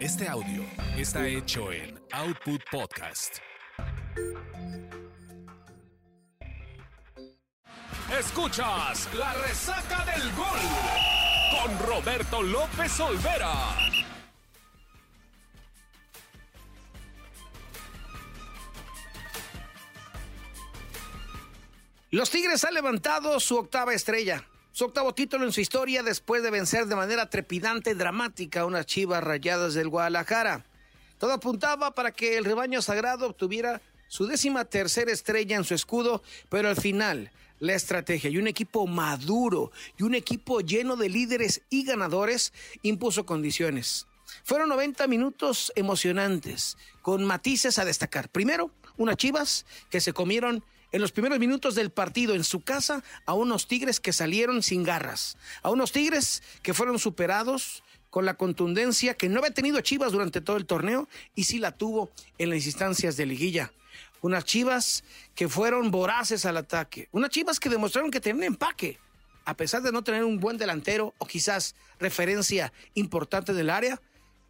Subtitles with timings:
[0.00, 0.64] Este audio
[0.96, 3.36] está hecho en Output Podcast.
[8.18, 10.58] Escuchas la resaca del gol
[11.52, 13.52] con Roberto López Olvera.
[22.10, 26.50] Los Tigres han levantado su octava estrella, su octavo título en su historia después de
[26.50, 30.64] vencer de manera trepidante y dramática a unas chivas rayadas del Guadalajara.
[31.18, 36.22] Todo apuntaba para que el rebaño sagrado obtuviera su décima tercera estrella en su escudo,
[36.48, 41.62] pero al final la estrategia y un equipo maduro y un equipo lleno de líderes
[41.68, 44.06] y ganadores impuso condiciones.
[44.44, 48.28] Fueron 90 minutos emocionantes, con matices a destacar.
[48.28, 53.02] Primero, unas chivas que se comieron en los primeros minutos del partido en su casa
[53.26, 58.34] a unos Tigres que salieron sin garras, a unos Tigres que fueron superados con la
[58.34, 62.50] contundencia que no había tenido Chivas durante todo el torneo y sí la tuvo en
[62.50, 63.72] las instancias de liguilla.
[64.20, 68.98] Unas Chivas que fueron voraces al ataque, unas Chivas que demostraron que tenían empaque,
[69.44, 74.00] a pesar de no tener un buen delantero o quizás referencia importante del área,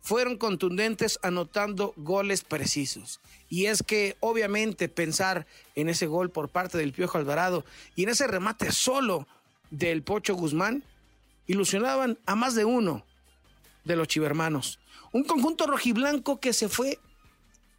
[0.00, 3.20] fueron contundentes anotando goles precisos.
[3.48, 7.64] Y es que obviamente pensar en ese gol por parte del Piojo Alvarado
[7.96, 9.26] y en ese remate solo
[9.70, 10.84] del Pocho Guzmán
[11.46, 13.04] ilusionaban a más de uno
[13.84, 14.78] de los chivermanos.
[15.12, 16.98] Un conjunto rojiblanco que se fue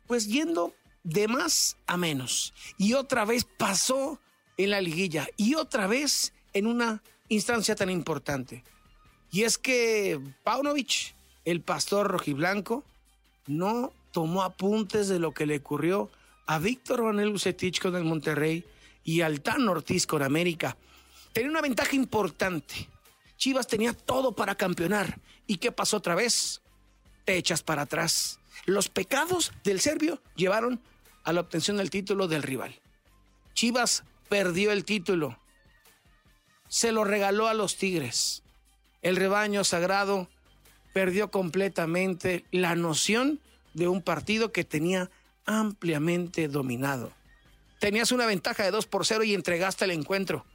[0.08, 2.54] pues yendo de más a menos.
[2.78, 4.20] Y otra vez pasó
[4.58, 8.64] en la liguilla y otra vez en una instancia tan importante.
[9.32, 12.84] Y es que Paunovic el pastor rojiblanco
[13.48, 16.10] no tomó apuntes de lo que le ocurrió
[16.46, 18.66] a Víctor Manuel Bucetich con el Monterrey
[19.04, 20.78] y al Tan Ortiz con América.
[21.34, 22.90] Tenía una ventaja importante.
[23.38, 25.20] Chivas tenía todo para campeonar.
[25.48, 26.62] ¿Y qué pasó otra vez?
[27.26, 28.40] Te echas para atrás.
[28.66, 30.82] Los pecados del serbio llevaron
[31.24, 32.80] a la obtención del título del rival.
[33.54, 35.40] Chivas perdió el título.
[36.68, 38.44] Se lo regaló a los Tigres.
[39.02, 40.30] El rebaño sagrado
[40.94, 43.40] perdió completamente la noción
[43.74, 45.10] de un partido que tenía
[45.46, 47.12] ampliamente dominado.
[47.80, 50.46] Tenías una ventaja de 2 por 0 y entregaste el encuentro.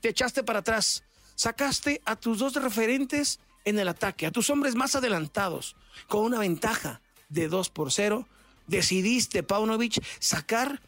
[0.00, 1.04] Te echaste para atrás.
[1.34, 5.76] Sacaste a tus dos referentes en el ataque, a tus hombres más adelantados,
[6.08, 8.28] con una ventaja de 2 por 0.
[8.66, 10.80] Decidiste, Paunovic, sacar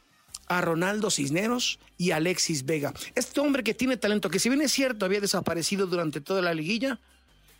[0.46, 2.92] a Ronaldo Cisneros y Alexis Vega.
[3.14, 6.54] Este hombre que tiene talento, que si bien es cierto había desaparecido durante toda la
[6.54, 7.00] liguilla,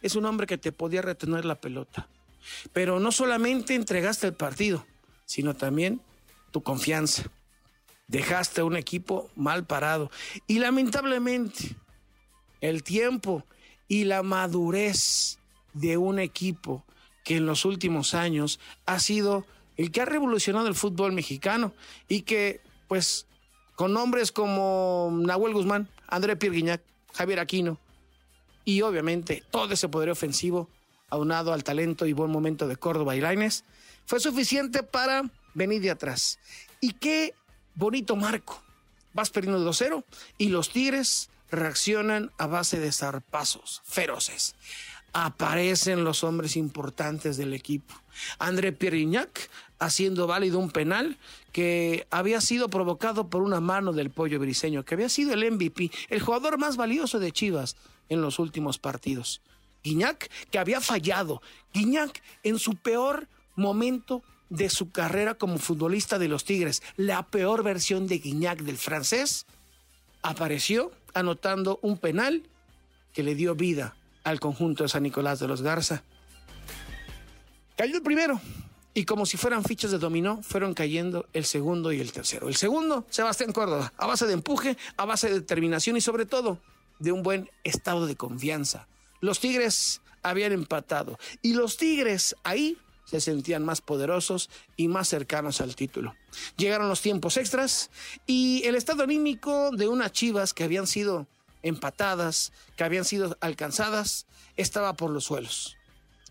[0.05, 2.09] es un hombre que te podía retener la pelota.
[2.75, 4.85] Pero no solamente entregaste el partido,
[5.25, 6.03] sino también
[6.51, 7.25] tu confianza.
[8.07, 10.11] Dejaste a un equipo mal parado.
[10.47, 11.75] Y lamentablemente,
[12.61, 13.47] el tiempo
[13.89, 15.39] y la madurez
[15.73, 16.85] de un equipo
[17.25, 19.47] que en los últimos años ha sido
[19.79, 21.73] el que ha revolucionado el fútbol mexicano
[22.09, 23.27] y que, pues,
[23.75, 26.83] con nombres como Nahuel Guzmán, André Pierguiñac,
[27.15, 27.79] Javier Aquino,
[28.65, 30.69] y obviamente todo ese poder ofensivo,
[31.11, 33.65] aunado al talento y buen momento de Córdoba y Laines,
[34.07, 36.39] fue suficiente para venir de atrás.
[36.81, 37.35] Y qué
[37.75, 38.63] bonito marco.
[39.13, 40.05] Vas perdiendo 2-0
[40.39, 44.57] y los Tigres reaccionan a base de zarpazos feroces.
[45.13, 47.95] Aparecen los hombres importantes del equipo.
[48.39, 49.49] André Pierignac
[49.79, 51.19] haciendo válido un penal
[51.53, 55.91] que había sido provocado por una mano del pollo briseño, que había sido el MVP,
[56.09, 57.77] el jugador más valioso de Chivas
[58.09, 59.41] en los últimos partidos.
[59.83, 61.43] Guiñac, que había fallado.
[61.73, 67.63] Guiñac en su peor momento de su carrera como futbolista de los Tigres, la peor
[67.63, 69.47] versión de Guiñac del francés,
[70.23, 72.43] apareció anotando un penal
[73.13, 76.03] que le dio vida al conjunto de San Nicolás de los Garza.
[77.77, 78.41] Cayó el primero,
[78.95, 82.49] y como si fueran fichas de dominó, fueron cayendo el segundo y el tercero.
[82.49, 86.61] El segundo, Sebastián Córdoba, a base de empuje, a base de determinación y sobre todo
[87.01, 88.87] de un buen estado de confianza.
[89.21, 95.61] Los Tigres habían empatado y los Tigres ahí se sentían más poderosos y más cercanos
[95.61, 96.15] al título.
[96.57, 97.91] Llegaron los tiempos extras
[98.27, 101.27] y el estado anímico de unas chivas que habían sido
[101.63, 104.27] empatadas, que habían sido alcanzadas,
[104.57, 105.77] estaba por los suelos.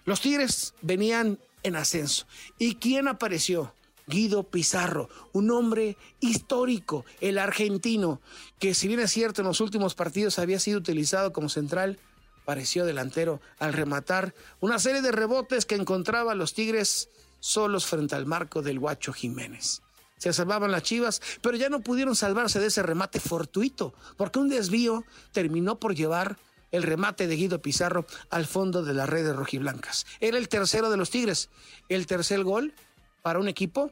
[0.05, 2.25] Los Tigres venían en ascenso.
[2.57, 3.73] ¿Y quién apareció?
[4.05, 8.21] Guido Pizarro, un hombre histórico, el argentino,
[8.59, 11.99] que si bien es cierto en los últimos partidos había sido utilizado como central,
[12.45, 18.15] pareció delantero al rematar una serie de rebotes que encontraba a los Tigres solos frente
[18.15, 19.81] al marco del Guacho Jiménez.
[20.17, 24.47] Se salvaban las chivas, pero ya no pudieron salvarse de ese remate fortuito, porque un
[24.47, 26.37] desvío terminó por llevar
[26.73, 30.05] el remate de Guido Pizarro al fondo de las redes rojiblancas.
[30.19, 31.49] Era el tercero de los Tigres,
[31.87, 32.73] el tercer gol
[33.21, 33.91] para un equipo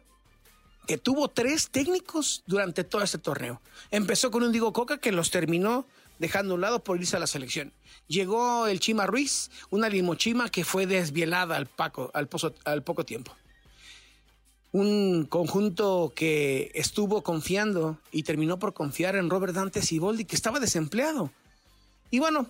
[0.87, 3.61] que tuvo tres técnicos durante todo este torneo.
[3.91, 5.85] Empezó con un Diego Coca que los terminó
[6.17, 7.71] dejando a un lado por irse a la selección.
[8.07, 12.29] Llegó el Chima Ruiz, una limochima que fue desvielada al, Paco, al,
[12.65, 13.35] al poco tiempo.
[14.71, 20.59] Un conjunto que estuvo confiando y terminó por confiar en Robert Dante Siboldi, que estaba
[20.59, 21.31] desempleado.
[22.09, 22.49] Y bueno,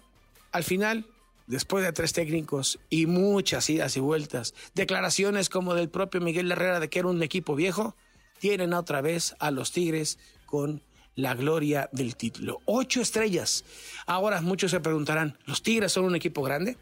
[0.52, 1.06] al final,
[1.48, 6.80] después de tres técnicos y muchas idas y vueltas, declaraciones como del propio Miguel Herrera
[6.80, 7.96] de que era un equipo viejo,
[8.40, 10.82] tienen otra vez a los Tigres con
[11.16, 12.60] la gloria del título.
[12.66, 13.64] Ocho estrellas.
[14.06, 16.78] Ahora muchos se preguntarán, ¿los Tigres son un equipo grande?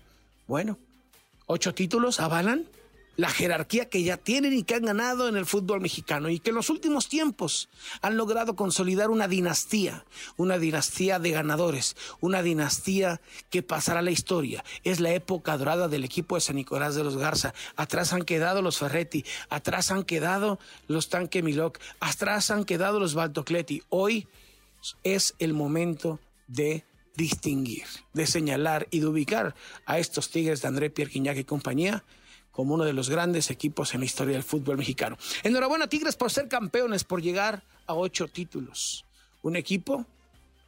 [0.48, 0.78] Bueno,
[1.46, 2.66] ocho títulos avalan
[3.20, 6.52] la jerarquía que ya tienen y que han ganado en el fútbol mexicano y que
[6.52, 7.68] en los últimos tiempos
[8.02, 10.06] han logrado consolidar una dinastía,
[10.38, 13.20] una dinastía de ganadores, una dinastía
[13.50, 14.64] que pasará la historia.
[14.86, 17.54] Es la época dorada del equipo de San Nicolás de los Garza.
[17.76, 20.58] Atrás han quedado los Ferretti, atrás han quedado
[20.88, 23.84] los Tanque Milok, atrás han quedado los Baltocleti.
[23.90, 24.30] Hoy
[25.04, 26.86] es el momento de
[27.18, 27.84] distinguir,
[28.14, 29.56] de señalar y de ubicar
[29.86, 32.06] a estos Tigres de André Pierre y compañía
[32.52, 35.18] como uno de los grandes equipos en la historia del fútbol mexicano.
[35.44, 39.06] Enhorabuena Tigres por ser campeones, por llegar a ocho títulos.
[39.42, 40.06] Un equipo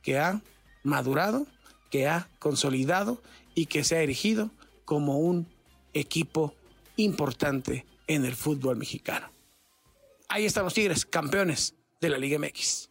[0.01, 0.41] que ha
[0.83, 1.47] madurado,
[1.89, 3.21] que ha consolidado
[3.55, 4.51] y que se ha erigido
[4.85, 5.47] como un
[5.93, 6.53] equipo
[6.95, 9.31] importante en el fútbol mexicano.
[10.29, 12.90] Ahí están los Tigres, campeones de la Liga MX.